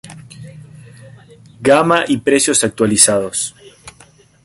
[1.61, 3.53] Gama y precios actualizados